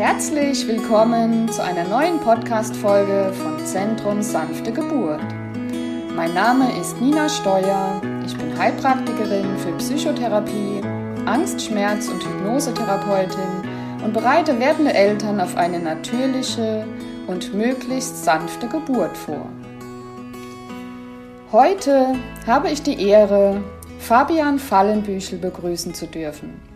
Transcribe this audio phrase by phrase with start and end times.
[0.00, 5.20] Herzlich willkommen zu einer neuen Podcast-Folge von Zentrum Sanfte Geburt.
[6.16, 8.00] Mein Name ist Nina Steuer.
[8.24, 10.80] Ich bin Heilpraktikerin für Psychotherapie,
[11.26, 16.86] Angst-, Schmerz- und Hypnosetherapeutin und bereite werdende Eltern auf eine natürliche
[17.26, 19.50] und möglichst sanfte Geburt vor.
[21.52, 22.14] Heute
[22.46, 23.62] habe ich die Ehre,
[23.98, 26.69] Fabian Fallenbüchel begrüßen zu dürfen.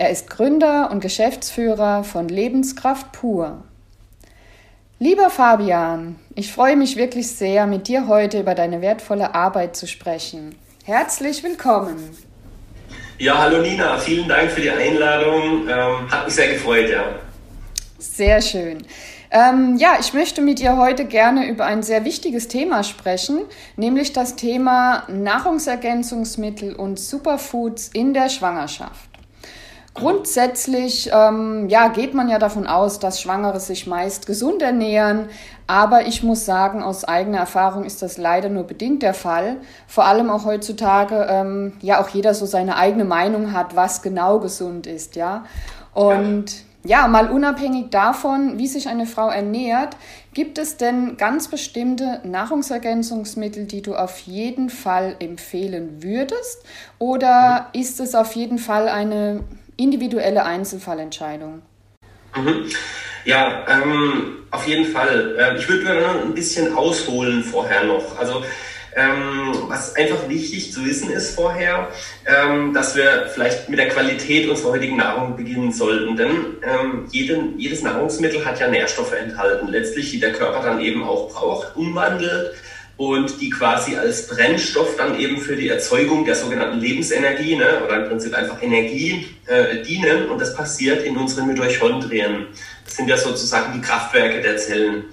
[0.00, 3.64] Er ist Gründer und Geschäftsführer von Lebenskraft pur.
[5.00, 9.88] Lieber Fabian, ich freue mich wirklich sehr, mit dir heute über deine wertvolle Arbeit zu
[9.88, 10.54] sprechen.
[10.84, 12.16] Herzlich willkommen.
[13.18, 15.68] Ja, hallo Nina, vielen Dank für die Einladung.
[15.68, 17.02] Ähm, hat mich sehr gefreut, ja.
[17.98, 18.86] Sehr schön.
[19.32, 23.40] Ähm, ja, ich möchte mit dir heute gerne über ein sehr wichtiges Thema sprechen,
[23.74, 29.17] nämlich das Thema Nahrungsergänzungsmittel und Superfoods in der Schwangerschaft.
[29.94, 35.28] Grundsätzlich ähm, ja, geht man ja davon aus, dass Schwangere sich meist gesund ernähren.
[35.66, 39.56] Aber ich muss sagen, aus eigener Erfahrung ist das leider nur bedingt der Fall.
[39.86, 44.38] Vor allem auch heutzutage, ähm, ja, auch jeder so seine eigene Meinung hat, was genau
[44.38, 45.44] gesund ist, ja.
[45.94, 46.46] Und
[46.84, 49.96] ja, mal unabhängig davon, wie sich eine Frau ernährt,
[50.32, 56.62] gibt es denn ganz bestimmte Nahrungsergänzungsmittel, die du auf jeden Fall empfehlen würdest?
[56.98, 59.40] Oder ist es auf jeden Fall eine
[59.78, 61.62] individuelle Einzelfallentscheidung.
[62.36, 62.70] Mhm.
[63.24, 65.36] Ja, ähm, auf jeden Fall.
[65.38, 65.86] Äh, ich würde
[66.24, 68.18] ein bisschen ausholen vorher noch.
[68.18, 68.42] Also
[68.96, 71.88] ähm, was einfach wichtig zu wissen ist vorher,
[72.26, 76.16] ähm, dass wir vielleicht mit der Qualität unserer heutigen Nahrung beginnen sollten.
[76.16, 81.04] Denn ähm, jeden, jedes Nahrungsmittel hat ja Nährstoffe enthalten, letztlich, die der Körper dann eben
[81.04, 82.54] auch braucht, umwandelt
[82.98, 88.02] und die quasi als Brennstoff dann eben für die Erzeugung der sogenannten Lebensenergie ne, oder
[88.02, 90.28] im Prinzip einfach Energie äh, dienen.
[90.28, 92.48] Und das passiert in unseren Mitochondrien.
[92.84, 95.04] Das sind ja sozusagen die Kraftwerke der Zellen.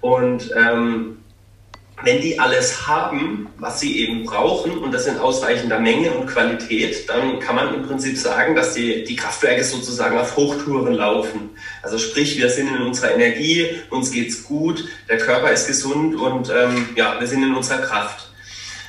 [0.00, 1.18] Und ähm,
[2.02, 7.08] wenn die alles haben, was sie eben brauchen, und das in ausreichender Menge und Qualität,
[7.08, 11.50] dann kann man im Prinzip sagen, dass die, die Kraftwerke sozusagen auf Hochtouren laufen.
[11.82, 16.50] Also sprich, wir sind in unserer Energie, uns geht's gut, der Körper ist gesund und
[16.50, 18.30] ähm, ja, wir sind in unserer Kraft.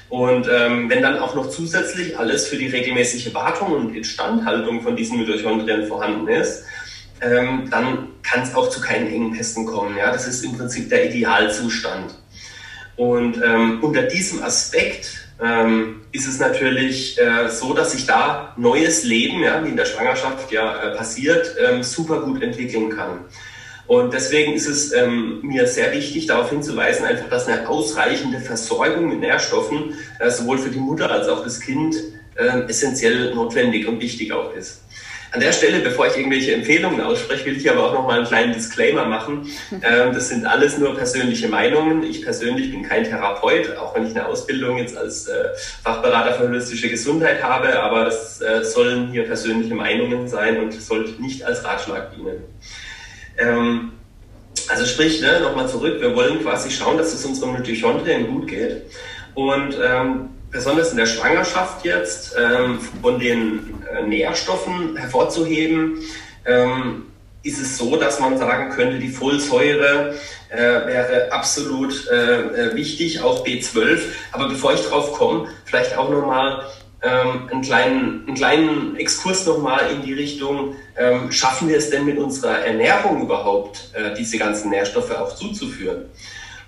[0.10, 4.96] Und ähm, wenn dann auch noch zusätzlich alles für die regelmäßige Wartung und Instandhaltung von
[4.96, 6.64] diesen Mitochondrien vorhanden ist,
[7.22, 9.98] ähm, dann kann es auch zu keinen Engpässen kommen.
[9.98, 10.12] Ja?
[10.12, 12.16] Das ist im Prinzip der Idealzustand.
[12.98, 19.04] Und ähm, unter diesem Aspekt ähm, ist es natürlich äh, so, dass sich da neues
[19.04, 23.26] Leben, ja, wie in der Schwangerschaft ja äh, passiert, ähm, super gut entwickeln kann.
[23.86, 29.08] Und deswegen ist es ähm, mir sehr wichtig, darauf hinzuweisen, einfach, dass eine ausreichende Versorgung
[29.08, 31.96] mit Nährstoffen äh, sowohl für die Mutter als auch das Kind
[32.36, 34.82] äh, essentiell notwendig und wichtig auch ist.
[35.32, 38.28] An der Stelle, bevor ich irgendwelche Empfehlungen ausspreche, will ich aber auch noch mal einen
[38.28, 39.48] kleinen Disclaimer machen.
[39.72, 42.04] Ähm, das sind alles nur persönliche Meinungen.
[42.04, 45.50] Ich persönlich bin kein Therapeut, auch wenn ich eine Ausbildung jetzt als äh,
[45.84, 51.22] Fachberater für holistische Gesundheit habe, aber es äh, sollen hier persönliche Meinungen sein und sollte
[51.22, 52.44] nicht als Ratschlag dienen.
[53.38, 53.92] Ähm,
[54.70, 58.84] also sprich, ne, nochmal zurück, wir wollen quasi schauen, dass es unseren Mitochondrien gut geht.
[59.36, 66.00] Und ähm, besonders in der Schwangerschaft jetzt ähm, von den äh, Nährstoffen hervorzuheben,
[66.46, 67.04] ähm,
[67.44, 70.16] ist es so, dass man sagen könnte, die Folsäure
[70.50, 74.00] äh, wäre absolut äh, äh wichtig, auch B12.
[74.32, 76.66] Aber bevor ich drauf komme, vielleicht auch nochmal
[77.02, 82.06] ähm, einen, kleinen, einen kleinen Exkurs nochmal in die Richtung, ähm, schaffen wir es denn
[82.06, 86.06] mit unserer Ernährung überhaupt, äh, diese ganzen Nährstoffe auch zuzuführen?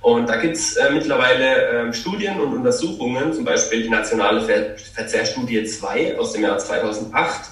[0.01, 4.77] Und da gibt es äh, mittlerweile ähm, Studien und Untersuchungen, zum Beispiel die Nationale Ver
[4.93, 7.51] Verzehrstudie 2 aus dem Jahr 2008.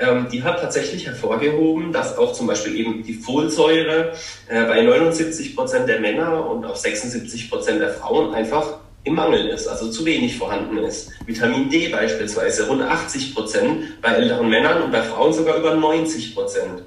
[0.00, 4.12] Ähm, die hat tatsächlich hervorgehoben, dass auch zum Beispiel eben die Folsäure
[4.48, 9.48] äh, bei 79 Prozent der Männer und auch 76 Prozent der Frauen einfach im Mangel
[9.48, 11.12] ist, also zu wenig vorhanden ist.
[11.26, 16.34] Vitamin D beispielsweise rund 80 Prozent bei älteren Männern und bei Frauen sogar über 90
[16.34, 16.82] Prozent.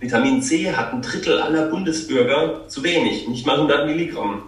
[0.00, 4.42] Vitamin C hat ein Drittel aller Bundesbürger zu wenig, nicht mal 100 Milligramm.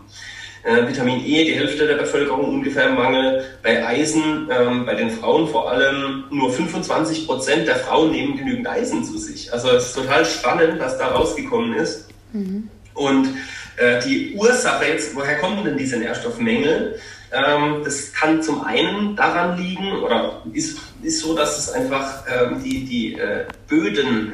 [0.65, 3.45] Äh, Vitamin E, die Hälfte der Bevölkerung ungefähr im Mangel.
[3.63, 8.69] Bei Eisen, ähm, bei den Frauen vor allem, nur 25 Prozent der Frauen nehmen genügend
[8.69, 9.53] Eisen zu sich.
[9.53, 12.09] Also es ist total spannend, was da rausgekommen ist.
[12.33, 12.69] Mhm.
[12.95, 13.29] Und
[13.77, 16.99] äh, die Ursache jetzt, woher kommen denn diese Nährstoffmängel?
[17.33, 22.63] Ähm, das kann zum einen daran liegen, oder ist, ist so, dass es einfach ähm,
[22.65, 24.33] die, die äh, Böden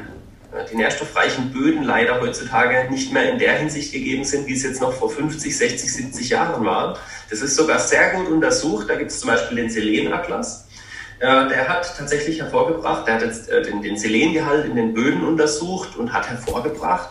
[0.63, 4.81] die nährstoffreichen Böden leider heutzutage nicht mehr in der Hinsicht gegeben sind, wie es jetzt
[4.81, 6.97] noch vor 50, 60, 70 Jahren war.
[7.29, 8.89] Das ist sogar sehr gut untersucht.
[8.89, 10.67] Da gibt es zum Beispiel den Selenatlas.
[11.19, 15.23] äh, der hat tatsächlich hervorgebracht, der hat jetzt äh, den, den Selengehalt in den Böden
[15.23, 17.09] untersucht und hat hervorgebracht,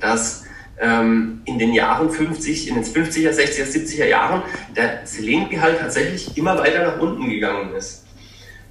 [0.00, 0.44] dass
[0.80, 4.42] ähm, in den Jahren 50, in den 50er, 60er, 70er Jahren
[4.76, 8.04] der Selengehalt tatsächlich immer weiter nach unten gegangen ist.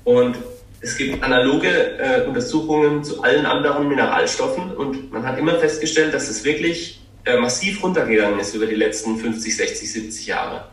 [0.03, 0.37] Und
[0.83, 6.29] es gibt analoge äh, Untersuchungen zu allen anderen Mineralstoffen und man hat immer festgestellt, dass
[6.29, 10.65] es wirklich äh, massiv runtergegangen ist über die letzten 50, 60, 70 Jahre.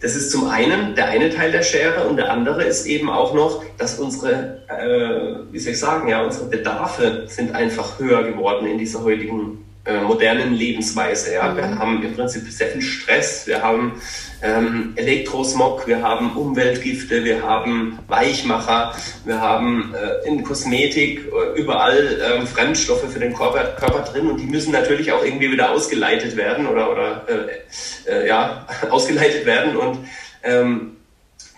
[0.00, 3.34] Das ist zum einen der eine Teil der Schere und der andere ist eben auch
[3.34, 8.66] noch, dass unsere, äh, wie soll ich sagen, ja, unsere Bedarfe sind einfach höher geworden
[8.66, 11.34] in dieser heutigen äh, modernen Lebensweise.
[11.34, 11.56] Ja.
[11.56, 11.78] Wir mhm.
[11.78, 14.00] haben im Prinzip sehr viel Stress, wir haben
[14.40, 18.94] ähm, Elektrosmog, wir haben Umweltgifte, wir haben Weichmacher,
[19.24, 24.38] wir haben äh, in Kosmetik äh, überall ähm, Fremdstoffe für den Körper, Körper drin und
[24.38, 29.76] die müssen natürlich auch irgendwie wieder ausgeleitet werden oder, oder äh, äh, ja, ausgeleitet werden
[29.76, 29.98] und
[30.44, 30.96] ähm,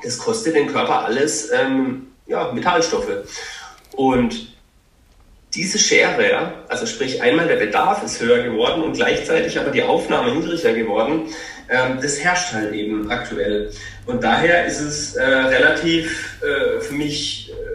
[0.02, 3.26] das kostet den Körper alles ähm, ja, Metallstoffe.
[3.96, 4.53] Und
[5.54, 9.82] diese Schere, ja, also sprich einmal der Bedarf ist höher geworden und gleichzeitig aber die
[9.82, 11.28] Aufnahme niedriger geworden,
[11.68, 13.70] ähm, das herrscht halt eben aktuell.
[14.06, 17.74] Und daher ist es äh, relativ äh, für mich äh,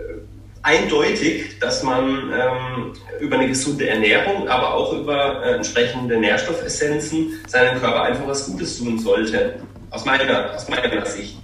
[0.62, 7.80] eindeutig, dass man ähm, über eine gesunde Ernährung, aber auch über äh, entsprechende Nährstoffessenzen seinem
[7.80, 9.56] Körper einfach was Gutes tun sollte.
[9.92, 11.38] Aus meiner, aus meiner Sicht.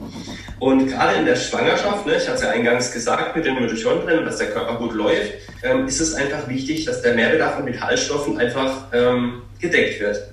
[0.65, 4.25] Und gerade in der Schwangerschaft, ne, ich hatte es ja eingangs gesagt, mit den Mitochondrien,
[4.25, 8.39] dass der Körper gut läuft, ähm, ist es einfach wichtig, dass der Mehrbedarf an Metallstoffen
[8.39, 10.23] einfach ähm, gedeckt wird.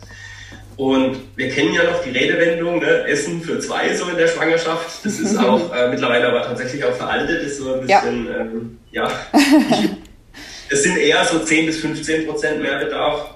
[0.76, 5.04] Und wir kennen ja noch die Redewendung, ne, Essen für zwei so in der Schwangerschaft.
[5.04, 8.78] Das ist auch äh, mittlerweile aber tatsächlich auch veraltet, ist so ein bisschen, ja, ähm,
[8.90, 9.12] ja
[10.70, 13.34] es sind eher so 10 bis 15 Prozent Mehrbedarf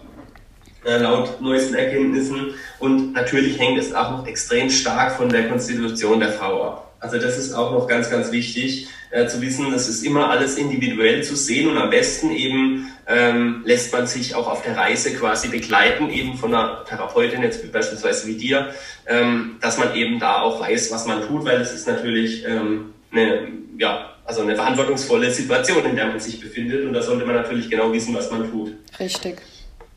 [0.87, 2.55] äh, laut neuesten Erkenntnissen.
[2.79, 6.86] Und natürlich hängt es auch noch extrem stark von der Konstitution der Frau ab.
[7.07, 10.59] Also das ist auch noch ganz, ganz wichtig äh, zu wissen, das ist immer alles
[10.59, 15.15] individuell zu sehen und am besten eben ähm, lässt man sich auch auf der Reise
[15.15, 18.75] quasi begleiten, eben von einer Therapeutin, jetzt beispielsweise wie dir,
[19.07, 22.93] ähm, dass man eben da auch weiß, was man tut, weil es ist natürlich ähm,
[23.13, 23.47] eine,
[23.79, 27.71] ja, also eine verantwortungsvolle Situation, in der man sich befindet und da sollte man natürlich
[27.71, 28.73] genau wissen, was man tut.
[28.99, 29.37] Richtig.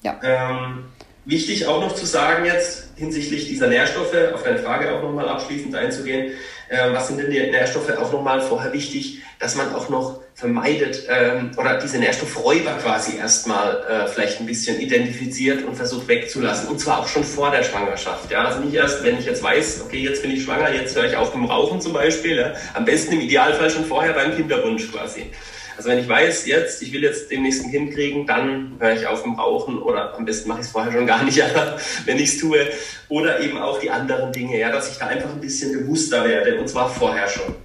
[0.03, 0.19] Ja.
[0.21, 0.83] Ähm,
[1.29, 5.73] wichtig auch noch zu sagen jetzt hinsichtlich dieser Nährstoffe, auf deine Frage auch nochmal abschließend
[5.75, 6.33] einzugehen.
[6.69, 11.03] Äh, was sind denn die Nährstoffe auch nochmal vorher wichtig, dass man auch noch vermeidet
[11.09, 16.69] ähm, oder diese Nährstoffräuber quasi erstmal äh, vielleicht ein bisschen identifiziert und versucht wegzulassen.
[16.69, 18.29] Und zwar auch schon vor der Schwangerschaft.
[18.31, 18.45] Ja?
[18.45, 21.15] Also nicht erst, wenn ich jetzt weiß, okay, jetzt bin ich schwanger, jetzt höre ich
[21.15, 22.37] auf mit dem Rauchen zum Beispiel.
[22.37, 22.53] Ja?
[22.73, 25.31] Am besten im Idealfall schon vorher beim Kinderwunsch quasi.
[25.79, 29.07] Also wenn ich weiß, jetzt, ich will jetzt demnächst ein Kind kriegen, dann höre ich
[29.07, 31.41] auf mit Rauchen oder am besten mache ich es vorher schon gar nicht,
[32.05, 32.67] wenn ich es tue.
[33.07, 36.59] Oder eben auch die anderen Dinge, ja, dass ich da einfach ein bisschen bewusster werde
[36.59, 37.55] und zwar vorher schon.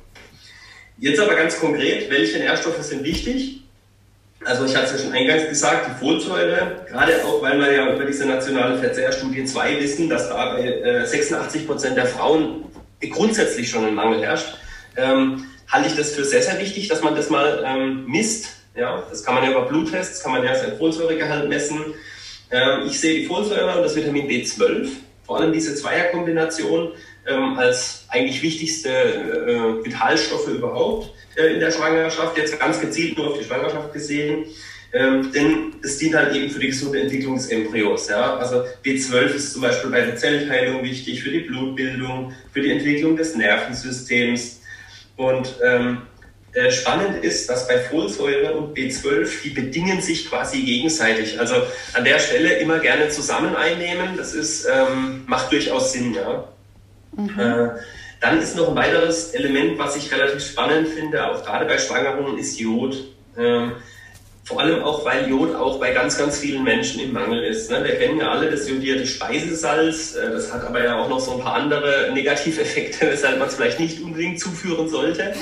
[0.96, 3.62] Jetzt aber ganz konkret, welche Nährstoffe sind wichtig?
[4.44, 7.94] Also ich hatte es ja schon eingangs gesagt, die Folsäure, gerade auch, weil wir ja
[7.96, 12.67] über diese nationale Verzehrstudie 2 wissen, dass da bei 86 äh, Prozent der Frauen
[13.10, 14.56] grundsätzlich schon ein Mangel herrscht.
[14.96, 18.49] Ähm, halte ich das für sehr, sehr wichtig, dass man das mal ähm, misst.
[18.76, 21.94] Ja, das kann man ja über Bluttests, kann man ja sein Folsäuregehalt messen.
[22.50, 24.88] Ähm, ich sehe die Folsäure und das Vitamin B12,
[25.25, 26.93] vor allem diese Zweierkombination,
[27.26, 33.28] ähm, als eigentlich wichtigste äh, Vitalstoffe überhaupt äh, in der Schwangerschaft, jetzt ganz gezielt nur
[33.28, 34.46] auf die Schwangerschaft gesehen.
[34.93, 38.08] Ähm, denn es dient halt eben für die gesunde Entwicklung des Embryos.
[38.08, 38.37] Ja?
[38.37, 43.17] Also B12 ist zum Beispiel bei der Zellteilung wichtig, für die Blutbildung, für die Entwicklung
[43.17, 44.60] des Nervensystems,
[45.17, 46.03] und ähm,
[46.55, 51.39] äh, spannend ist, dass bei Folsäure und B12, die bedingen sich quasi gegenseitig.
[51.41, 51.56] Also
[51.94, 56.15] an der Stelle immer gerne zusammen einnehmen, das ist, ähm, macht durchaus Sinn.
[56.15, 56.44] Ja.
[57.17, 57.41] Mhm.
[57.41, 57.71] Äh,
[58.21, 62.39] dann ist noch ein weiteres Element, was ich relativ spannend finde, auch gerade bei Schwangeren,
[62.39, 62.97] ist Jod.
[63.37, 63.73] Ähm,
[64.44, 67.70] vor allem auch, weil Jod auch bei ganz, ganz vielen Menschen im Mangel ist.
[67.70, 67.82] Ne?
[67.82, 70.15] Wir kennen ja alle das jodierte Speisesalz.
[70.15, 73.55] Äh, das hat aber ja auch noch so ein paar andere Negativeffekte, weshalb man es
[73.55, 75.32] vielleicht nicht unbedingt zuführen sollte.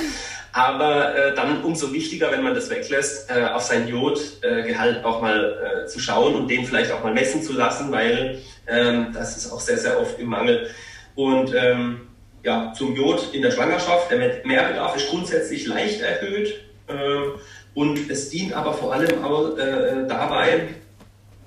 [0.53, 5.21] Aber äh, dann umso wichtiger, wenn man das weglässt, äh, auf sein Jodgehalt äh, auch
[5.21, 9.37] mal äh, zu schauen und den vielleicht auch mal messen zu lassen, weil ähm, das
[9.37, 10.69] ist auch sehr, sehr oft im Mangel.
[11.15, 12.03] Und ähm,
[12.45, 16.61] ja, zum Jod in der Schwangerschaft, der Mehrbedarf ist grundsätzlich leicht erhöht.
[17.75, 20.69] Und es dient aber vor allem auch äh, dabei,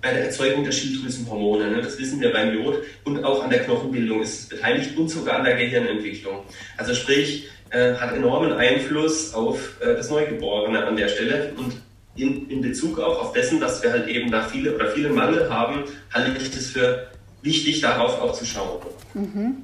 [0.02, 1.72] bei der Erzeugung der Schilddrüsenhormone.
[1.72, 1.82] Ne?
[1.82, 2.84] Das wissen wir beim Jod.
[3.04, 6.44] Und auch an der Knochenbildung ist es beteiligt und sogar an der Gehirnentwicklung.
[6.78, 11.54] Also sprich, äh, hat enormen Einfluss auf äh, das Neugeborene an der Stelle.
[11.58, 11.74] Und
[12.16, 15.50] in, in Bezug auch auf dessen, dass wir halt eben da viele oder viele Mangel
[15.50, 17.08] haben, halte ich das für
[17.42, 18.80] wichtig, darauf auch zu schauen.
[19.14, 19.64] Mhm.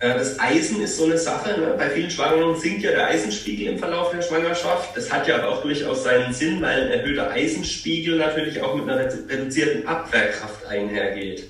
[0.00, 1.60] Äh, das Eisen ist so eine Sache.
[1.60, 1.74] Ne?
[1.76, 4.96] Bei vielen Schwangeren sinkt ja der Eisenspiegel im Verlauf der Schwangerschaft.
[4.96, 8.88] Das hat ja aber auch durchaus seinen Sinn, weil ein erhöhter Eisenspiegel natürlich auch mit
[8.88, 11.44] einer reduzierten Abwehrkraft einhergeht.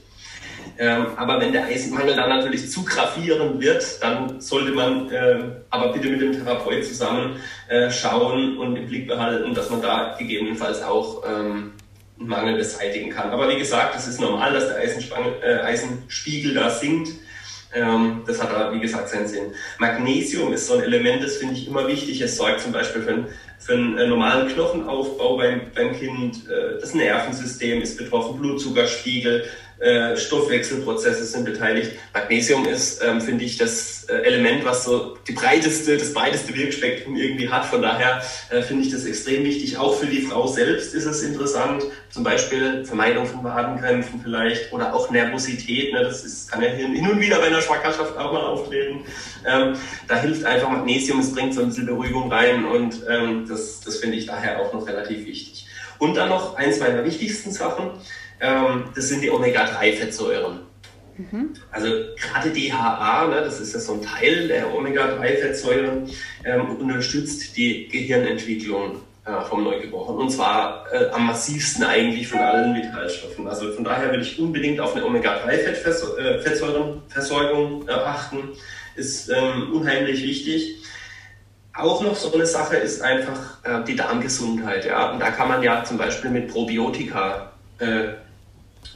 [0.78, 5.38] Ähm, aber wenn der Eisenmangel dann natürlich zu gravierend wird, dann sollte man äh,
[5.69, 7.37] aber bitte mit dem Therapeut zusammen
[7.69, 11.73] äh, schauen und im Blick behalten, dass man da gegebenenfalls auch ähm,
[12.19, 13.30] einen Mangel beseitigen kann.
[13.30, 17.11] Aber wie gesagt, es ist normal, dass der äh, Eisenspiegel da sinkt.
[17.73, 19.53] Ähm, das hat da, wie gesagt, seinen Sinn.
[19.79, 22.21] Magnesium ist so ein Element, das finde ich immer wichtig.
[22.21, 23.27] Es sorgt zum Beispiel für, einen,
[23.61, 26.49] für einen äh, normalen Knochenaufbau beim, beim Kind.
[26.49, 29.45] Äh, das Nervensystem ist betroffen, Blutzuckerspiegel,
[29.79, 31.93] äh, Stoffwechselprozesse sind beteiligt.
[32.14, 37.49] Magnesium ist, ähm, finde ich, das Element, was so die breiteste, das breiteste Wirkspektrum irgendwie
[37.49, 37.64] hat.
[37.64, 38.21] Von daher
[38.67, 39.79] finde ich das extrem wichtig.
[39.79, 41.85] Auch für die Frau selbst ist es interessant.
[42.11, 45.93] Zum Beispiel Vermeidung von Wadenkrämpfen vielleicht oder auch Nervosität.
[45.93, 46.02] Ne?
[46.02, 49.05] Das kann ja hin und wieder bei einer Schwangerschaft auch mal auftreten.
[49.47, 49.75] Ähm,
[50.09, 51.21] da hilft einfach Magnesium.
[51.21, 54.73] Es bringt so ein bisschen Beruhigung rein und ähm, das, das finde ich daher auch
[54.73, 55.66] noch relativ wichtig.
[55.99, 57.90] Und dann noch eins meiner wichtigsten Sachen
[58.40, 60.61] ähm, das sind die Omega-3-Fettsäuren.
[61.16, 61.54] Mhm.
[61.71, 66.11] Also gerade DHA, ne, das ist ja so ein Teil der Omega-3-Fettsäuren,
[66.45, 70.23] ähm, unterstützt die Gehirnentwicklung äh, vom Neugeborenen.
[70.23, 73.47] Und zwar äh, am massivsten eigentlich von allen Vitalstoffen.
[73.47, 78.52] Also von daher würde ich unbedingt auf eine Omega-3-Fettversorgung äh, achten.
[78.97, 80.76] Ist ähm, unheimlich wichtig.
[81.75, 84.85] Auch noch so eine Sache ist einfach äh, die Darmgesundheit.
[84.85, 85.12] Ja?
[85.12, 88.09] Und da kann man ja zum Beispiel mit Probiotika äh,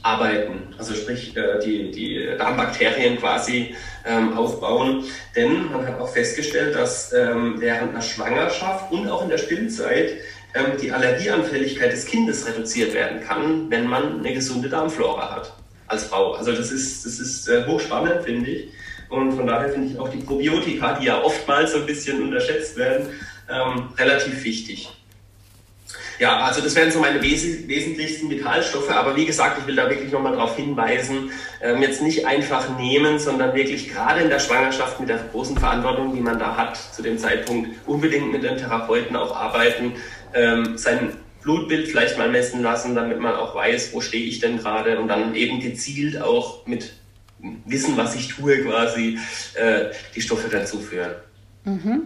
[0.01, 5.03] arbeiten, also sprich äh, die, die Darmbakterien quasi ähm, aufbauen.
[5.35, 10.11] Denn man hat auch festgestellt, dass ähm, während einer Schwangerschaft und auch in der Stillzeit
[10.53, 15.53] ähm, die Allergieanfälligkeit des Kindes reduziert werden kann, wenn man eine gesunde Darmflora hat
[15.87, 16.33] als Frau.
[16.33, 18.69] Also das ist, das ist äh, hochspannend, finde ich.
[19.09, 22.77] Und von daher finde ich auch die Probiotika, die ja oftmals so ein bisschen unterschätzt
[22.77, 23.07] werden,
[23.49, 24.89] ähm, relativ wichtig.
[26.17, 28.89] Ja, also das wären so meine wes wesentlichsten Vitalstoffe.
[28.89, 31.31] Aber wie gesagt, ich will da wirklich nochmal darauf hinweisen,
[31.61, 36.15] ähm, jetzt nicht einfach nehmen, sondern wirklich gerade in der Schwangerschaft mit der großen Verantwortung,
[36.15, 39.93] die man da hat, zu dem Zeitpunkt unbedingt mit den Therapeuten auch arbeiten,
[40.33, 44.57] ähm, sein Blutbild vielleicht mal messen lassen, damit man auch weiß, wo stehe ich denn
[44.57, 46.93] gerade und dann eben gezielt auch mit
[47.65, 49.19] Wissen, was ich tue, quasi
[49.55, 51.15] äh, die Stoffe dann zuführen.
[51.63, 52.03] Mhm.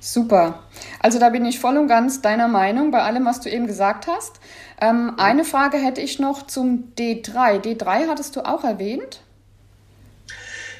[0.00, 0.64] Super.
[1.00, 4.06] Also da bin ich voll und ganz deiner Meinung bei allem, was du eben gesagt
[4.06, 4.40] hast.
[4.80, 7.60] Ähm, eine Frage hätte ich noch zum D3.
[7.60, 9.20] D3 hattest du auch erwähnt?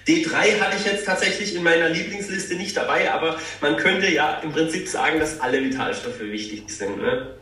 [0.07, 4.51] D3 hatte ich jetzt tatsächlich in meiner Lieblingsliste nicht dabei, aber man könnte ja im
[4.51, 6.99] Prinzip sagen, dass alle Vitalstoffe wichtig sind.
[6.99, 7.37] Ne?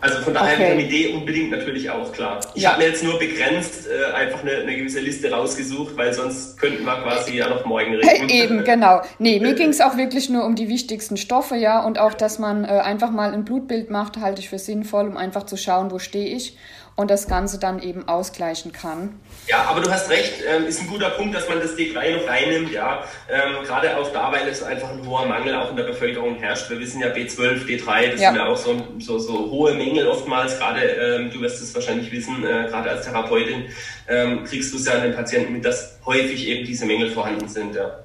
[0.00, 0.78] Also von daher okay.
[0.78, 2.40] Vitamin D unbedingt natürlich auch, klar.
[2.54, 2.70] Ich ja.
[2.70, 6.84] habe mir jetzt nur begrenzt äh, einfach eine, eine, gewisse Liste rausgesucht, weil sonst könnten
[6.84, 8.28] wir quasi ja noch morgen reden.
[8.28, 9.02] Eben, genau.
[9.18, 12.38] Nee, mir ging es auch wirklich nur um die wichtigsten Stoffe, ja, und auch, dass
[12.38, 15.90] man äh, einfach mal ein Blutbild macht, halte ich für sinnvoll, um einfach zu schauen,
[15.90, 16.56] wo stehe ich
[16.98, 19.20] und das Ganze dann eben ausgleichen kann.
[19.46, 22.28] Ja, aber du hast recht, ähm, ist ein guter Punkt, dass man das D3 noch
[22.28, 23.04] reinnimmt, ja.
[23.30, 26.68] Ähm, Gerade auch da, weil es einfach ein hoher Mangel auch in der Bevölkerung herrscht.
[26.70, 28.30] Wir wissen ja B12, D3, das ja.
[28.30, 30.58] sind ja auch so, so, so hohe Mängel oftmals.
[30.58, 33.66] Gerade, ähm, du wirst es wahrscheinlich wissen, äh, gerade als Therapeutin
[34.08, 37.46] ähm, kriegst du es ja an den Patienten mit, dass häufig eben diese Mängel vorhanden
[37.46, 38.00] sind, ja.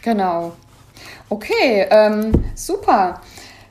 [0.00, 0.56] Genau.
[1.28, 3.20] Okay, ähm, super.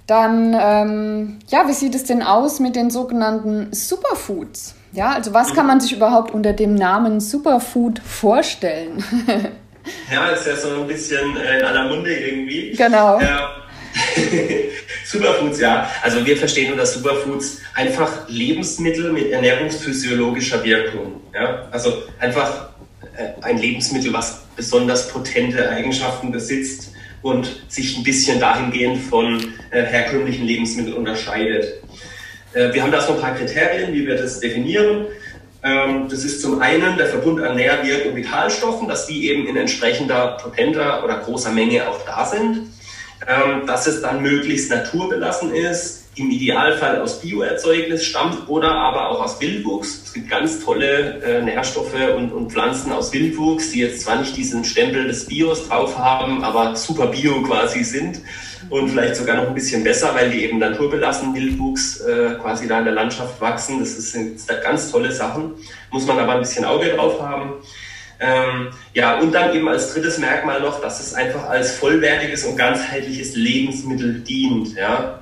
[0.07, 4.75] Dann, ähm, ja, wie sieht es denn aus mit den sogenannten Superfoods?
[4.93, 9.03] Ja, also was kann man sich überhaupt unter dem Namen Superfood vorstellen?
[10.11, 12.71] ja, ist ja so ein bisschen äh, in aller Munde irgendwie.
[12.71, 13.19] Genau.
[13.21, 13.51] Ja.
[15.05, 15.89] Superfoods, ja.
[16.01, 21.21] Also wir verstehen unter Superfoods einfach Lebensmittel mit ernährungsphysiologischer Wirkung.
[21.33, 21.67] Ja?
[21.71, 22.69] Also einfach
[23.15, 26.90] äh, ein Lebensmittel, was besonders potente Eigenschaften besitzt
[27.21, 31.81] und sich ein bisschen dahingehend von äh, herkömmlichen Lebensmitteln unterscheidet.
[32.53, 35.05] Äh, wir haben da so ein paar Kriterien, wie wir das definieren.
[35.63, 39.55] Ähm, das ist zum einen der Verbund an Nährwirk- und Vitalstoffen, dass die eben in
[39.55, 42.71] entsprechender potenter oder großer Menge auch da sind.
[43.27, 49.21] Ähm, dass es dann möglichst naturbelassen ist, im Idealfall aus Bioerzeugnis stammt oder aber auch
[49.21, 50.03] aus Wildwuchs.
[50.05, 54.35] Es gibt ganz tolle äh, Nährstoffe und, und, Pflanzen aus Wildwuchs, die jetzt zwar nicht
[54.35, 58.19] diesen Stempel des Bios drauf haben, aber super Bio quasi sind
[58.69, 62.79] und vielleicht sogar noch ein bisschen besser, weil die eben naturbelassen Wildwuchs äh, quasi da
[62.79, 63.79] in der Landschaft wachsen.
[63.79, 65.53] Das, sind ganz tolle Sachen,
[65.91, 67.53] muss man aber ein bisschen Auge drauf haben.
[68.19, 72.55] Ähm, ja, und dann eben als drittes Merkmal noch, dass es einfach als vollwertiges und
[72.55, 74.75] ganzheitliches Lebensmittel dient.
[74.75, 75.20] Ja?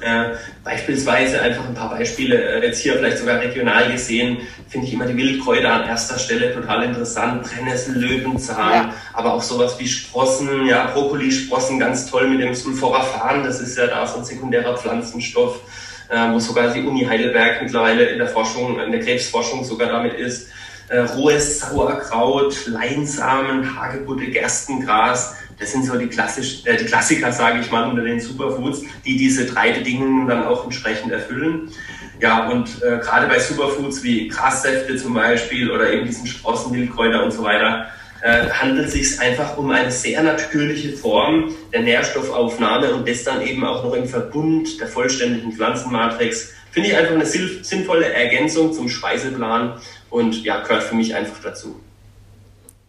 [0.00, 4.38] Äh, beispielsweise einfach ein paar Beispiele, äh, jetzt hier vielleicht sogar regional gesehen,
[4.68, 7.42] finde ich immer die Wildkräuter an erster Stelle total interessant.
[7.42, 8.94] Brennnessel, Löwenzahn, ja.
[9.12, 13.88] aber auch sowas wie Sprossen, ja, Brokkolisprossen ganz toll mit dem Sulforaphan, das ist ja
[13.88, 15.60] da so ein sekundärer Pflanzenstoff,
[16.08, 20.14] äh, wo sogar die Uni Heidelberg mittlerweile in der Forschung, in der Krebsforschung sogar damit
[20.14, 20.48] ist.
[20.88, 27.60] Äh, rohes Sauerkraut, Leinsamen, Hagebutte, Gerstengras, das sind so die, klassisch, äh, die Klassiker, sage
[27.60, 31.70] ich mal, unter den Superfoods, die diese drei Bedingungen dann auch entsprechend erfüllen.
[32.18, 37.32] Ja, und äh, gerade bei Superfoods wie Grassäfte zum Beispiel oder eben diesen Sprossen, und
[37.32, 37.86] so weiter,
[38.22, 43.40] äh, handelt es sich einfach um eine sehr natürliche Form der Nährstoffaufnahme und das dann
[43.46, 46.52] eben auch noch im Verbund der vollständigen Pflanzenmatrix.
[46.70, 49.78] Finde ich einfach eine sinnvolle Ergänzung zum Speiseplan
[50.10, 51.80] und ja, gehört für mich einfach dazu.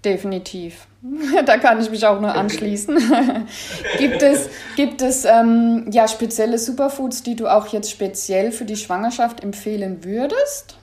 [0.04, 0.88] Definitiv.
[1.46, 2.98] Da kann ich mich auch nur anschließen.
[3.98, 8.76] gibt es, gibt es ähm, ja, spezielle Superfoods, die du auch jetzt speziell für die
[8.76, 10.78] Schwangerschaft empfehlen würdest?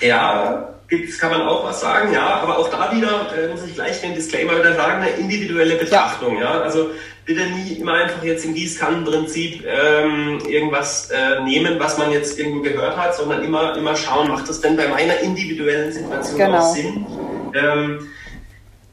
[0.00, 3.74] Ja, gibt's, kann man auch was sagen, ja, aber auch da wieder äh, muss ich
[3.74, 6.60] gleich den Disclaimer wieder sagen, eine individuelle Betrachtung, ja.
[6.60, 6.90] Also
[7.24, 12.62] bitte nie immer einfach jetzt im Gießkannenprinzip ähm, irgendwas äh, nehmen, was man jetzt irgendwo
[12.62, 16.58] gehört hat, sondern immer, immer schauen, macht das denn bei meiner individuellen Situation genau.
[16.58, 17.06] auch Sinn?
[17.54, 18.08] Ähm,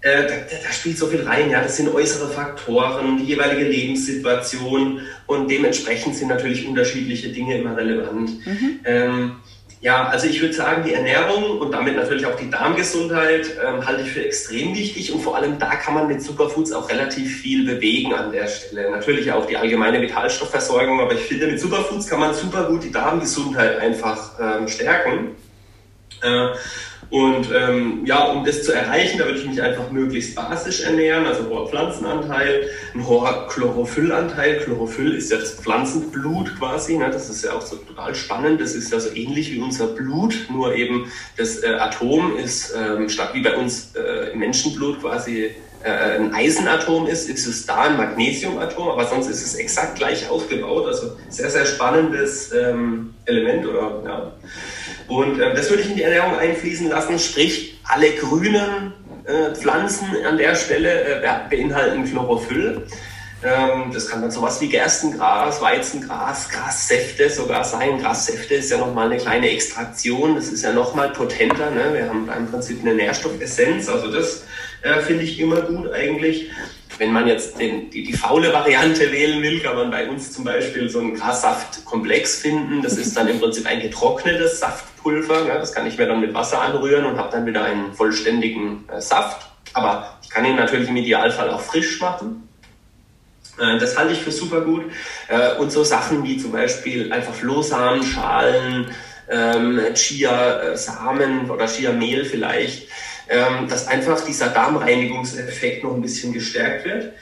[0.06, 1.64] äh, da, da, spielt so viel rein, ja.
[1.64, 8.46] Das sind äußere Faktoren, die jeweilige Lebenssituation und dementsprechend sind natürlich unterschiedliche Dinge immer relevant.
[8.46, 8.80] Mhm.
[8.86, 9.32] Ähm,
[9.82, 14.04] ja, also ich würde sagen, die Ernährung und damit natürlich auch die Darmgesundheit ähm, halte
[14.04, 17.66] ich für extrem wichtig und vor allem da kann man mit Superfoods auch relativ viel
[17.66, 18.92] bewegen an der Stelle.
[18.92, 22.92] Natürlich auch die allgemeine Vitalstoffversorgung, aber ich finde, mit Superfoods kann man super gut die
[22.92, 25.36] Darmgesundheit einfach ähm, stärken.
[26.22, 26.50] Äh,
[27.10, 31.26] und ähm, ja, um das zu erreichen, da würde ich mich einfach möglichst basisch ernähren,
[31.26, 34.60] also hoher Pflanzenanteil, ein hoher Chlorophyllanteil.
[34.60, 37.10] Chlorophyll ist ja das Pflanzenblut quasi, ne?
[37.12, 38.60] das ist ja auch so total spannend.
[38.60, 43.08] Das ist ja so ähnlich wie unser Blut, nur eben das äh, Atom ist ähm,
[43.10, 45.52] statt wie bei uns äh, im Menschenblut quasi
[45.86, 50.28] äh, ein Eisenatom ist, ist es da ein Magnesiumatom, aber sonst ist es exakt gleich
[50.28, 50.88] aufgebaut.
[50.88, 54.32] Also sehr, sehr spannendes ähm, Element oder ja.
[55.08, 58.94] Und äh, das würde ich in die Ernährung einfließen lassen, sprich alle grünen
[59.26, 62.88] äh, Pflanzen an der Stelle äh, beinhalten Chlorophyll.
[63.44, 68.00] Ähm, das kann dann sowas wie Gerstengras, Weizengras, Grassäfte sogar sein.
[68.02, 71.70] Grassäfte ist ja nochmal eine kleine Extraktion, das ist ja nochmal potenter.
[71.70, 71.94] Ne?
[71.94, 74.46] Wir haben da im Prinzip eine Nährstoffessenz, also das
[74.86, 76.50] äh, finde ich immer gut eigentlich.
[76.98, 80.46] Wenn man jetzt den, die, die faule Variante wählen will, kann man bei uns zum
[80.46, 82.82] Beispiel so einen Grassaftkomplex finden.
[82.82, 85.46] Das ist dann im Prinzip ein getrocknetes Saftpulver.
[85.46, 88.86] Ja, das kann ich mir dann mit Wasser anrühren und habe dann wieder einen vollständigen
[88.90, 89.46] äh, Saft.
[89.74, 92.48] Aber ich kann ihn natürlich im Idealfall auch frisch machen.
[93.60, 94.84] Äh, das halte ich für super gut.
[95.28, 98.92] Äh, und so Sachen wie zum Beispiel einfach Flohsamen, Schalen,
[99.30, 102.88] ähm, Chia-Samen oder Chia-Mehl vielleicht
[103.30, 107.14] ähm, dass einfach dieser Darmreinigungseffekt noch ein bisschen gestärkt wird.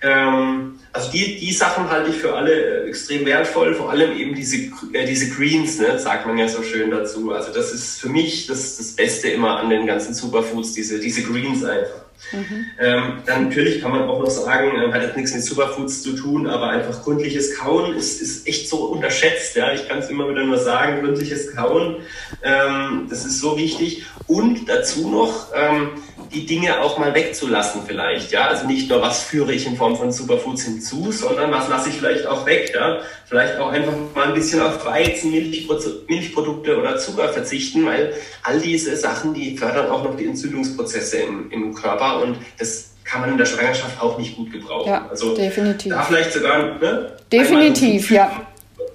[0.00, 4.56] Ähm, also die, die Sachen halte ich für alle extrem wertvoll, vor allem eben diese,
[4.92, 7.32] äh, diese Greens, ne, sagt man ja so schön dazu.
[7.32, 11.22] Also das ist für mich das, das Beste immer an den ganzen Superfoods, diese, diese
[11.22, 12.07] Greens einfach.
[12.32, 12.66] Mhm.
[12.78, 16.12] Ähm, dann natürlich kann man auch noch sagen, äh, hat jetzt nichts mit Superfoods zu
[16.16, 19.56] tun, aber einfach gründliches Kauen ist, ist echt so unterschätzt.
[19.56, 19.72] Ja?
[19.72, 21.96] Ich kann es immer wieder nur sagen, gründliches Kauen,
[22.42, 24.04] ähm, das ist so wichtig.
[24.26, 25.90] Und dazu noch ähm,
[26.32, 28.32] die Dinge auch mal wegzulassen vielleicht.
[28.32, 28.48] Ja?
[28.48, 31.96] Also nicht nur, was führe ich in Form von Superfoods hinzu, sondern was lasse ich
[31.96, 32.72] vielleicht auch weg.
[32.74, 32.98] Ja?
[33.26, 38.96] Vielleicht auch einfach mal ein bisschen auf Weizen, Milchprodukte oder Zucker verzichten, weil all diese
[38.96, 43.38] Sachen, die fördern auch noch die Entzündungsprozesse im, im Körper und das kann man in
[43.38, 44.88] der Schwangerschaft auch nicht gut gebrauchen.
[44.88, 45.92] Ja, also definitiv.
[45.92, 48.46] Da vielleicht sogar ne, definitiv, ja.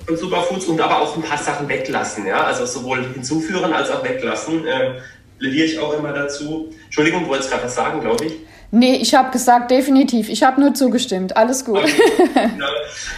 [0.06, 4.04] Von Superfoods und aber auch ein paar Sachen weglassen, ja, also sowohl hinzuführen als auch
[4.04, 4.68] weglassen.
[4.68, 4.96] Äh,
[5.40, 6.70] plädiere ich auch immer dazu.
[6.86, 8.34] Entschuldigung, du wolltest gerade was sagen, glaube ich.
[8.76, 10.30] Nee, ich habe gesagt, definitiv.
[10.30, 11.38] Ich habe nur zugestimmt.
[11.38, 11.84] Alles gut.
[12.34, 12.68] Genau.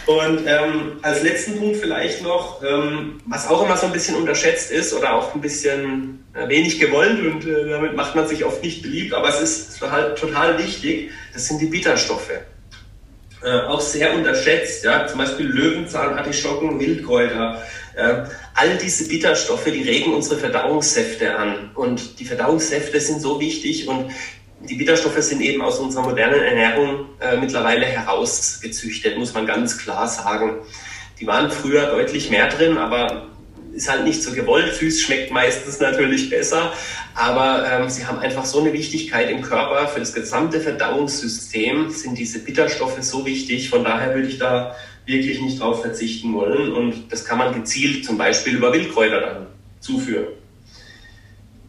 [0.07, 4.69] Und ähm, als letzten Punkt vielleicht noch, ähm, was auch immer so ein bisschen unterschätzt
[4.69, 8.61] ist oder auch ein bisschen äh, wenig gewollt und äh, damit macht man sich oft
[8.61, 12.31] nicht beliebt, aber es ist halt total wichtig, das sind die Bitterstoffe.
[13.43, 17.61] Äh, auch sehr unterschätzt, ja, zum Beispiel Löwenzahn, Artischocken, Wildkräuter.
[17.95, 21.71] Äh, all diese Bitterstoffe, die regen unsere Verdauungssäfte an.
[21.75, 24.11] Und die Verdauungssäfte sind so wichtig und
[24.61, 30.07] die Bitterstoffe sind eben aus unserer modernen Ernährung äh, mittlerweile herausgezüchtet, muss man ganz klar
[30.07, 30.57] sagen.
[31.19, 33.27] Die waren früher deutlich mehr drin, aber
[33.73, 34.73] ist halt nicht so gewollt.
[34.73, 36.71] Süß schmeckt meistens natürlich besser,
[37.13, 39.87] aber ähm, sie haben einfach so eine Wichtigkeit im Körper.
[39.87, 43.69] Für das gesamte Verdauungssystem sind diese Bitterstoffe so wichtig.
[43.69, 46.71] Von daher würde ich da wirklich nicht drauf verzichten wollen.
[46.71, 49.47] Und das kann man gezielt zum Beispiel über Wildkräuter dann
[49.79, 50.27] zuführen.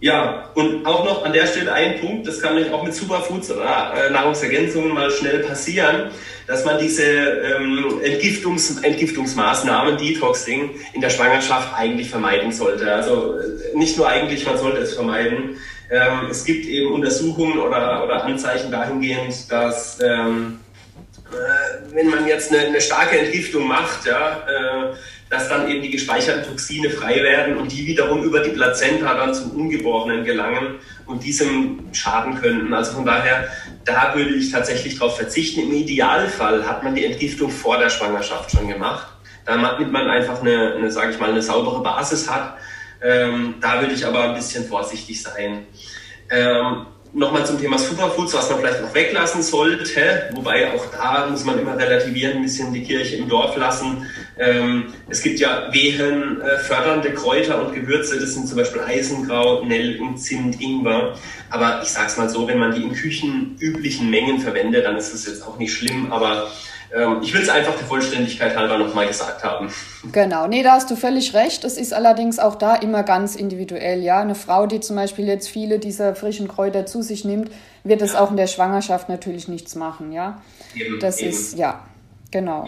[0.00, 3.50] Ja, und auch noch an der Stelle ein Punkt, das kann nämlich auch mit Superfoods
[3.50, 6.10] oder äh, Nahrungsergänzungen mal schnell passieren,
[6.46, 12.92] dass man diese ähm, Entgiftungs Entgiftungsmaßnahmen, Detoxing in der Schwangerschaft eigentlich vermeiden sollte.
[12.92, 15.56] Also äh, nicht nur eigentlich, man sollte es vermeiden.
[15.90, 20.60] Ähm, es gibt eben Untersuchungen oder, oder Anzeichen dahingehend, dass ähm,
[21.32, 24.94] äh, wenn man jetzt eine, eine, starke Entgiftung macht, ja, äh,
[25.28, 29.34] dass dann eben die gespeicherten Toxine frei werden und die wiederum über die Plazenta dann
[29.34, 32.72] zum Ungeborenen gelangen und diesem schaden könnten.
[32.72, 33.48] Also von daher,
[33.84, 35.62] da würde ich tatsächlich darauf verzichten.
[35.62, 39.08] Im Idealfall hat man die Entgiftung vor der Schwangerschaft schon gemacht,
[39.44, 42.56] damit man einfach eine, eine sage ich mal, eine saubere Basis hat.
[43.02, 45.66] Ähm, da würde ich aber ein bisschen vorsichtig sein.
[46.30, 51.46] Ähm, Nochmal zum Thema Superfoods, was man vielleicht auch weglassen sollte, wobei auch da muss
[51.46, 54.06] man immer relativieren, ein bisschen die Kirche im Dorf lassen.
[54.38, 59.66] Ähm, es gibt ja Wehen, äh, fördernde Kräuter und Gewürze, das sind zum Beispiel Eisenkraut,
[59.66, 61.14] Nelken, Zimt, Ingwer.
[61.48, 65.26] Aber ich sag's mal so, wenn man die in küchenüblichen Mengen verwendet, dann ist das
[65.26, 66.50] jetzt auch nicht schlimm, aber
[67.22, 69.72] ich will es einfach der Vollständigkeit halber nochmal gesagt haben.
[70.12, 71.64] Genau, nee, da hast du völlig recht.
[71.64, 74.02] Es ist allerdings auch da immer ganz individuell.
[74.02, 77.50] Ja, eine Frau, die zum Beispiel jetzt viele dieser frischen Kräuter zu sich nimmt,
[77.84, 78.20] wird es ja.
[78.20, 80.12] auch in der Schwangerschaft natürlich nichts machen.
[80.12, 80.42] Ja,
[80.74, 81.30] eben, das eben.
[81.30, 81.84] ist ja
[82.30, 82.66] genau.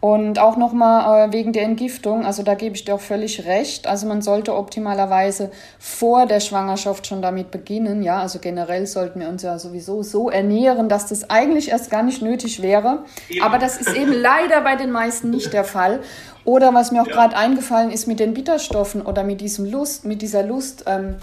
[0.00, 3.86] Und auch nochmal äh, wegen der Entgiftung, also da gebe ich dir auch völlig recht.
[3.86, 8.02] Also man sollte optimalerweise vor der Schwangerschaft schon damit beginnen.
[8.02, 12.02] Ja, also generell sollten wir uns ja sowieso so ernähren, dass das eigentlich erst gar
[12.02, 13.04] nicht nötig wäre.
[13.28, 13.44] Ja.
[13.44, 16.00] Aber das ist eben leider bei den meisten nicht der Fall.
[16.44, 17.14] Oder was mir auch ja.
[17.14, 20.84] gerade eingefallen ist mit den Bitterstoffen oder mit diesem Lust, mit dieser Lust.
[20.86, 21.16] Ähm,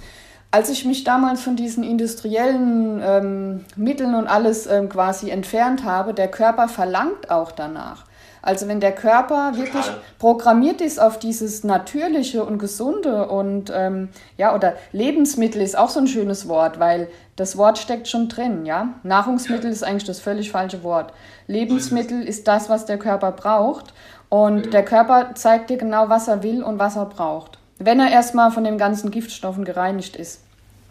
[0.58, 6.16] als ich mich damals von diesen industriellen ähm, Mitteln und alles ähm, quasi entfernt habe,
[6.16, 8.06] der Körper verlangt auch danach.
[8.42, 9.86] Also wenn der Körper wirklich
[10.18, 16.00] programmiert ist auf dieses Natürliche und Gesunde und ähm, ja, oder Lebensmittel ist auch so
[16.00, 18.96] ein schönes Wort, weil das Wort steckt schon drin, ja.
[19.04, 21.14] Nahrungsmittel ist eigentlich das völlig falsche Wort.
[21.46, 23.94] Lebensmittel ist das, was der Körper braucht.
[24.30, 24.72] Und genau.
[24.72, 27.60] der Körper zeigt dir genau, was er will und was er braucht.
[27.78, 30.47] Wenn er erstmal von den ganzen Giftstoffen gereinigt ist.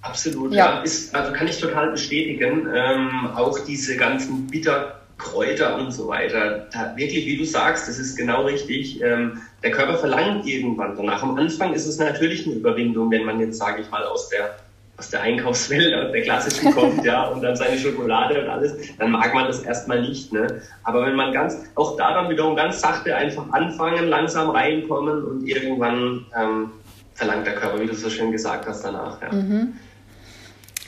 [0.08, 0.76] Absolut, ja.
[0.76, 0.80] ja.
[0.82, 2.68] Ist, also kann ich total bestätigen.
[2.74, 6.66] Ähm, auch diese ganzen bitter Kräuter und so weiter.
[6.72, 9.00] Da, wirklich, wie du sagst, das ist genau richtig.
[9.02, 11.22] Ähm, der Körper verlangt irgendwann danach.
[11.22, 14.56] Am Anfang ist es natürlich eine Überwindung, wenn man jetzt, sage ich mal, aus der
[14.98, 19.10] aus der Einkaufswelt, aus der klassischen kommt, ja, und dann seine Schokolade und alles, dann
[19.10, 20.62] mag man das erstmal nicht, ne.
[20.84, 25.46] Aber wenn man ganz, auch da dann wiederum ganz sachte einfach anfangen, langsam reinkommen und
[25.46, 26.70] irgendwann ähm,
[27.14, 29.32] verlangt der Körper, wie du so schön gesagt hast, danach, ja.
[29.32, 29.74] Mhm.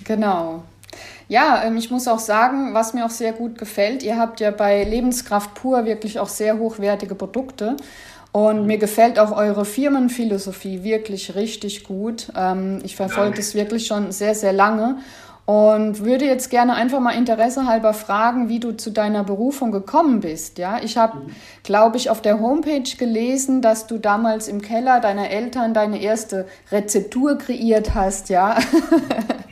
[0.05, 0.63] Genau.
[1.29, 4.51] Ja, ähm, ich muss auch sagen, was mir auch sehr gut gefällt, ihr habt ja
[4.51, 7.77] bei Lebenskraft pur wirklich auch sehr hochwertige Produkte.
[8.31, 12.31] Und mir gefällt auch eure Firmenphilosophie wirklich richtig gut.
[12.37, 14.99] Ähm, ich verfolge das wirklich schon sehr, sehr lange
[15.49, 20.21] und würde jetzt gerne einfach mal Interesse halber fragen, wie du zu deiner Berufung gekommen
[20.21, 20.59] bist.
[20.59, 21.31] Ja, ich habe, mhm.
[21.63, 26.47] glaube ich, auf der Homepage gelesen, dass du damals im Keller deiner Eltern deine erste
[26.71, 28.29] Rezeptur kreiert hast.
[28.29, 28.59] Ja.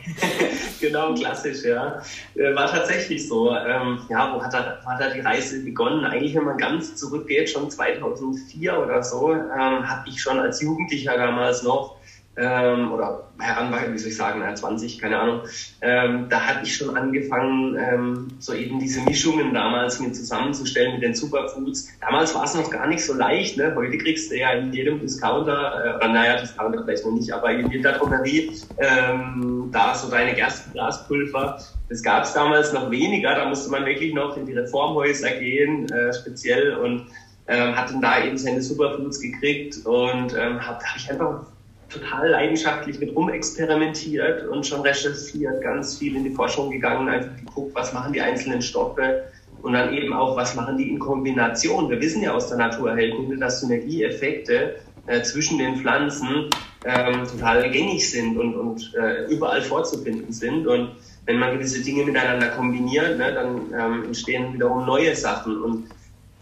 [0.81, 2.01] genau, klassisch, ja.
[2.35, 3.55] Äh, war tatsächlich so.
[3.55, 6.05] Ähm, ja, wo hat da, hat da die Reise begonnen?
[6.05, 11.17] Eigentlich, wenn man ganz zurückgeht, schon 2004 oder so, ähm, habe ich schon als Jugendlicher
[11.17, 11.97] damals noch
[12.37, 15.41] ähm, oder heranwachsen, wie soll ich sagen, 20, keine Ahnung,
[15.81, 21.03] ähm, da hatte ich schon angefangen, ähm, so eben diese Mischungen damals mir zusammenzustellen mit
[21.03, 21.89] den Superfoods.
[22.01, 23.75] Damals war es noch gar nicht so leicht, ne?
[23.75, 27.51] Heute kriegst du ja in jedem Discounter, äh, oder naja, Discounter vielleicht noch nicht, aber
[27.51, 31.59] in jeder Drogerie ähm, da so deine Gerstenglaspulver.
[31.89, 35.91] Das gab es damals noch weniger, da musste man wirklich noch in die Reformhäuser gehen,
[35.91, 37.07] äh, speziell und
[37.49, 41.47] ähm, hat dann da eben seine Superfoods gekriegt und ähm, habe hab ich einfach
[41.89, 47.75] total leidenschaftlich mit rumexperimentiert und schon recherchiert, ganz viel in die Forschung gegangen, einfach geguckt,
[47.75, 49.25] was machen die einzelnen Stoffe
[49.63, 51.91] und dann eben auch, was machen die in Kombination.
[51.91, 56.51] Wir wissen ja aus der Naturheilkunde, dass Synergieeffekte äh, zwischen den Pflanzen
[56.85, 60.67] ähm, total gängig sind und, und äh, überall vorzufinden sind.
[60.67, 60.91] Und
[61.25, 65.61] wenn man gewisse Dinge miteinander kombiniert, ne, dann ähm, entstehen wiederum neue Sachen.
[65.63, 65.89] Und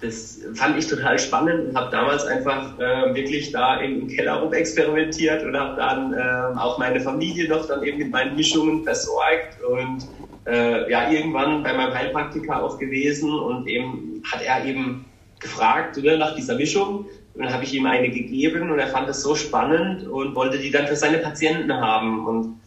[0.04, 4.52] das fand ich total spannend und habe damals einfach äh, wirklich da im Keller rum
[4.52, 9.58] experimentiert und habe dann äh, auch meine Familie noch dann eben mit meinen Mischungen versorgt
[9.68, 10.06] und
[10.46, 15.06] äh, ja irgendwann bei meinem Heilpraktiker auch gewesen und eben hat er eben
[15.40, 19.08] gefragt oder, nach dieser Mischung und dann habe ich ihm eine gegeben und er fand
[19.08, 22.60] das so spannend und wollte die dann für seine Patienten haben und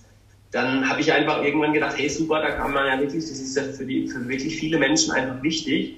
[0.51, 3.55] dann habe ich einfach irgendwann gedacht, hey super, da kann man ja wirklich, das ist
[3.55, 5.97] ja für, die, für wirklich viele Menschen einfach wichtig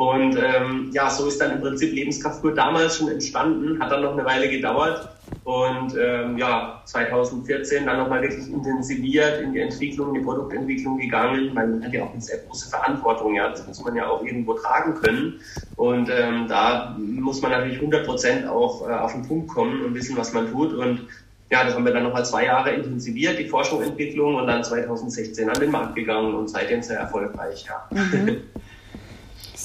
[0.00, 4.14] Und ähm, ja, so ist dann im Prinzip Lebenskraftkur damals schon entstanden, hat dann noch
[4.14, 5.06] eine Weile gedauert.
[5.44, 11.52] Und ähm, ja, 2014 dann nochmal wirklich intensiviert in die Entwicklung, in die Produktentwicklung gegangen.
[11.52, 14.54] Man hat ja auch eine sehr große Verantwortung, ja, das muss man ja auch irgendwo
[14.54, 15.38] tragen können.
[15.76, 19.94] Und ähm, da muss man natürlich 100 Prozent auch äh, auf den Punkt kommen und
[19.94, 20.72] wissen, was man tut.
[20.72, 21.08] Und
[21.50, 25.50] ja, das haben wir dann nochmal zwei Jahre intensiviert, die Forschung, Entwicklung und dann 2016
[25.50, 27.86] an den Markt gegangen und seitdem sehr erfolgreich, ja.
[27.90, 28.44] Mhm.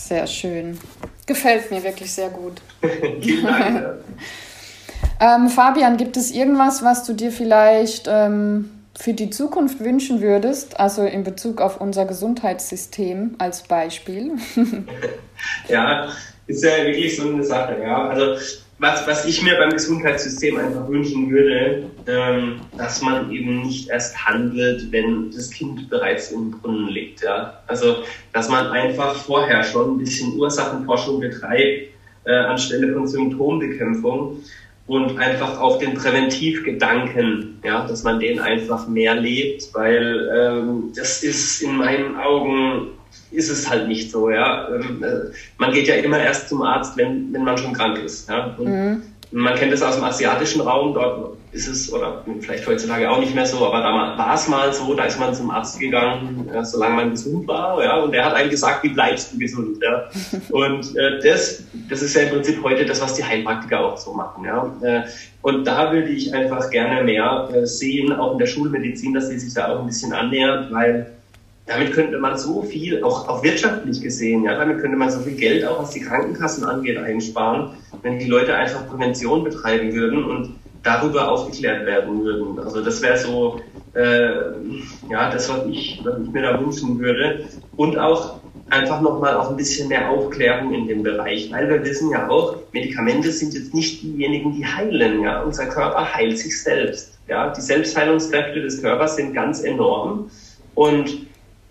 [0.07, 0.77] Sehr schön.
[1.25, 2.61] Gefällt mir wirklich sehr gut.
[5.19, 10.79] Ähm, Fabian, gibt es irgendwas, was du dir vielleicht ähm, für die Zukunft wünschen würdest,
[10.79, 14.33] also in Bezug auf unser Gesundheitssystem als Beispiel?
[15.69, 16.09] ja,
[16.47, 17.77] ist ja wirklich so eine Sache.
[17.81, 18.09] Ja.
[18.09, 18.35] Also
[18.77, 24.17] was, was ich mir beim Gesundheitssystem einfach wünschen würde, ähm, dass man eben nicht erst
[24.25, 27.21] handelt, wenn das Kind bereits im Brunnen liegt.
[27.21, 27.61] Ja?
[27.67, 31.89] Also, dass man einfach vorher schon ein bisschen Ursachenforschung betreibt,
[32.25, 34.39] äh, anstelle von Symptombekämpfung
[34.87, 41.23] und einfach auch den Präventivgedanken, ja, dass man den einfach mehr lebt, weil ähm, das
[41.23, 42.89] ist in meinen Augen
[43.31, 44.69] ist es halt nicht so, ja.
[44.69, 48.29] Ähm, äh, man geht ja immer erst zum Arzt, wenn, wenn man schon krank ist,
[48.29, 48.55] ja.
[48.57, 49.01] Und mhm.
[49.31, 53.33] Man kennt es aus dem asiatischen Raum, dort ist es, oder vielleicht heutzutage auch nicht
[53.33, 56.63] mehr so, aber da war es mal so, da ist man zum Arzt gegangen, ja,
[56.63, 60.09] solange man gesund war, ja, und der hat einem gesagt, wie bleibst du gesund, ja.
[60.51, 64.13] Und äh, das, das ist ja im Prinzip heute das, was die Heilpraktiker auch so
[64.13, 64.73] machen, ja.
[64.81, 65.03] Äh,
[65.41, 69.39] und da würde ich einfach gerne mehr äh, sehen, auch in der Schulmedizin, dass die
[69.39, 71.11] sich da auch ein bisschen annähert, weil
[71.67, 75.35] damit könnte man so viel, auch, auch wirtschaftlich gesehen, ja, damit könnte man so viel
[75.35, 77.71] Geld auch was die Krankenkassen angeht einsparen,
[78.03, 82.59] wenn die Leute einfach Prävention betreiben würden und darüber aufgeklärt werden würden.
[82.59, 83.59] Also das wäre so,
[83.95, 84.29] äh,
[85.09, 87.45] ja, das, was ich, was ich mir da wünschen würde.
[87.75, 92.11] Und auch einfach nochmal auch ein bisschen mehr Aufklärung in dem Bereich, weil wir wissen
[92.11, 95.41] ja auch, Medikamente sind jetzt nicht diejenigen, die heilen, ja.
[95.41, 97.49] Unser Körper heilt sich selbst, ja.
[97.49, 100.29] Die Selbstheilungskräfte des Körpers sind ganz enorm
[100.75, 101.24] und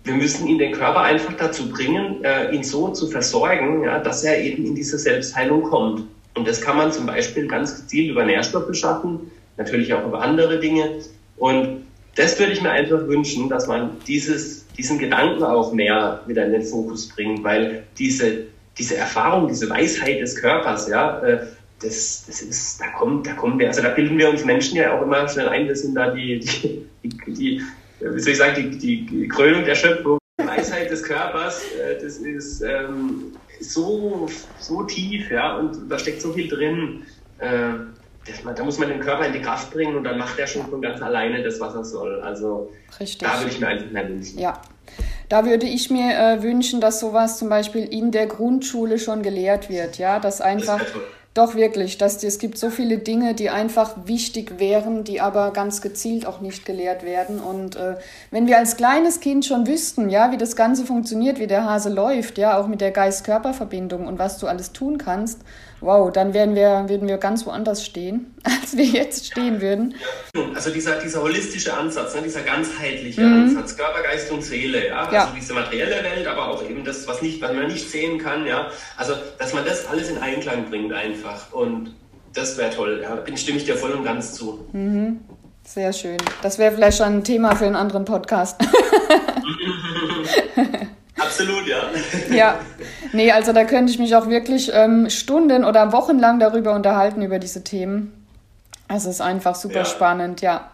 [0.05, 4.23] wir müssen ihn den Körper einfach dazu bringen, äh, ihn so zu versorgen, ja, dass
[4.23, 6.03] er eben in diese Selbstheilung kommt.
[6.35, 10.59] Und das kann man zum Beispiel ganz gezielt über Nährstoffe schaffen, natürlich auch über andere
[10.59, 10.99] Dinge.
[11.37, 16.45] Und das würde ich mir einfach wünschen, dass man dieses, diesen Gedanken auch mehr wieder
[16.45, 18.45] in den Fokus bringt, weil diese,
[18.77, 21.47] diese Erfahrung, diese Weisheit des Körpers, ja, äh,
[21.81, 24.97] das, das ist, da kommen, da kommen wir, also da bilden wir uns Menschen ja
[24.97, 27.61] auch immer schnell ein, wir sind da die, die, die, die
[27.99, 32.01] wie soll ich sagen, die, die, die Krönung der Schöpfung, die Weisheit des Körpers, äh,
[32.01, 34.27] das ist ähm, so,
[34.59, 37.03] so tief, ja, und da steckt so viel drin.
[37.39, 37.73] Äh,
[38.43, 40.65] man, da muss man den Körper in die Kraft bringen und dann macht er schon
[40.67, 42.21] von ganz alleine das, was er soll.
[42.21, 43.27] Also Richtig.
[43.27, 44.39] da würde ich mir einfach mehr wünschen.
[44.39, 44.61] Ja.
[45.29, 49.69] Da würde ich mir äh, wünschen, dass sowas zum Beispiel in der Grundschule schon gelehrt
[49.69, 50.91] wird, ja, dass einfach das
[51.35, 55.81] doch wirklich, dass es gibt so viele Dinge, die einfach wichtig wären, die aber ganz
[55.81, 57.41] gezielt auch nicht gelehrt werden.
[57.41, 57.97] Und äh,
[58.31, 61.89] wenn wir als kleines Kind schon wüssten, ja, wie das Ganze funktioniert, wie der Hase
[61.89, 65.41] läuft, ja, auch mit der Geist-Körper-Verbindung und was du alles tun kannst,
[65.81, 69.95] wow, dann wären wir, würden wir ganz woanders stehen, als wir jetzt stehen würden.
[70.53, 73.43] Also dieser, dieser holistische Ansatz, ne, dieser ganzheitliche mhm.
[73.43, 75.11] Ansatz, Körper, Geist und Seele, ja?
[75.11, 78.17] ja, also diese materielle Welt, aber auch eben das, was, nicht, was man nicht sehen
[78.17, 81.93] kann, ja, also dass man das alles in Einklang bringt einfach und
[82.33, 84.67] das wäre toll, ja, da stimme ich dir voll und ganz zu.
[84.73, 85.21] Mhm.
[85.63, 86.17] Sehr schön.
[86.43, 88.61] Das wäre vielleicht schon ein Thema für einen anderen Podcast.
[91.25, 91.83] Absolut, ja.
[92.35, 92.59] ja,
[93.13, 97.21] nee, also da könnte ich mich auch wirklich ähm, Stunden oder Wochen lang darüber unterhalten,
[97.21, 98.25] über diese Themen.
[98.87, 99.85] Es ist einfach super ja.
[99.85, 100.69] spannend, ja.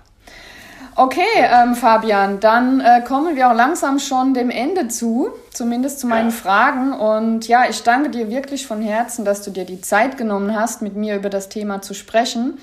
[0.96, 6.08] Okay, ähm, Fabian, dann äh, kommen wir auch langsam schon dem Ende zu, zumindest zu
[6.08, 6.36] meinen ja.
[6.36, 6.92] Fragen.
[6.92, 10.82] Und ja, ich danke dir wirklich von Herzen, dass du dir die Zeit genommen hast,
[10.82, 12.58] mit mir über das Thema zu sprechen.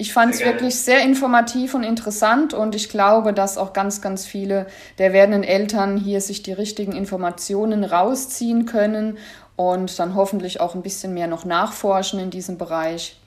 [0.00, 4.24] Ich fand es wirklich sehr informativ und interessant und ich glaube, dass auch ganz, ganz
[4.24, 9.18] viele der werdenden Eltern hier sich die richtigen Informationen rausziehen können
[9.56, 13.20] und dann hoffentlich auch ein bisschen mehr noch nachforschen in diesem Bereich.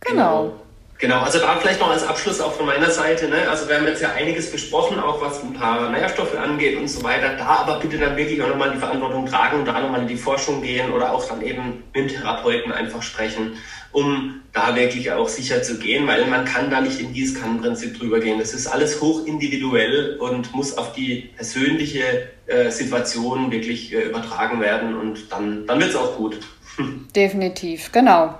[0.00, 0.44] Genau.
[0.44, 0.52] genau.
[0.98, 3.28] Genau, also da vielleicht noch als Abschluss auch von meiner Seite.
[3.28, 3.46] Ne?
[3.50, 7.02] Also wir haben jetzt ja einiges besprochen, auch was ein paar Nährstoffe angeht und so
[7.02, 7.36] weiter.
[7.36, 10.16] Da aber bitte dann wirklich auch nochmal die Verantwortung tragen und da nochmal in die
[10.16, 13.58] Forschung gehen oder auch dann eben mit Therapeuten einfach sprechen,
[13.94, 18.20] um da wirklich auch sicher zu gehen, weil man kann da nicht im Gießkannenprinzip drüber
[18.20, 18.38] gehen.
[18.38, 24.60] Das ist alles hoch individuell und muss auf die persönliche äh, Situation wirklich äh, übertragen
[24.60, 26.38] werden und dann, dann wird es auch gut.
[27.16, 28.34] Definitiv, genau.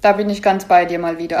[0.00, 1.40] Da bin ich ganz bei dir mal wieder.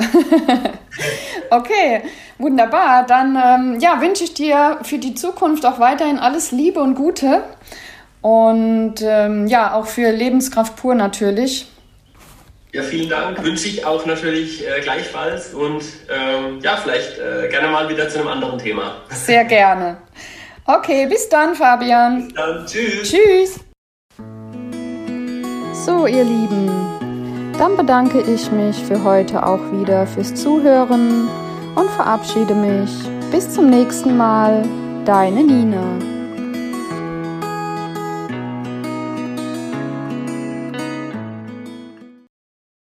[1.50, 2.02] okay,
[2.38, 3.04] wunderbar.
[3.06, 7.42] Dann ähm, ja, wünsche ich dir für die Zukunft auch weiterhin alles Liebe und Gute.
[8.22, 11.66] und ähm, ja, auch für Lebenskraft pur natürlich.
[12.74, 13.40] Ja, vielen Dank.
[13.44, 18.18] Wünsche ich auch natürlich äh, gleichfalls und ähm, ja, vielleicht äh, gerne mal wieder zu
[18.18, 18.96] einem anderen Thema.
[19.10, 19.98] Sehr gerne.
[20.66, 22.24] Okay, bis dann, Fabian.
[22.24, 22.66] Bis dann.
[22.66, 23.12] Tschüss.
[23.12, 23.60] Tschüss.
[25.86, 26.68] So, ihr Lieben,
[27.58, 31.28] dann bedanke ich mich für heute auch wieder fürs Zuhören
[31.76, 32.90] und verabschiede mich.
[33.30, 34.64] Bis zum nächsten Mal.
[35.04, 36.13] Deine Nina.